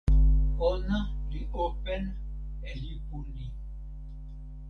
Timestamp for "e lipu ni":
2.67-3.45